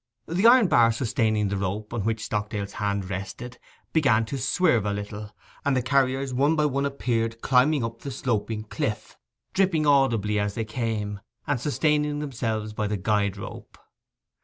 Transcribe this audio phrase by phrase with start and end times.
[0.25, 3.59] The iron bar sustaining the rope, on which Stockdale's hand rested,
[3.93, 5.29] began to swerve a little,
[5.63, 9.15] and the carriers one by one appeared climbing up the sloping cliff;
[9.53, 13.77] dripping audibly as they came, and sustaining themselves by the guide rope.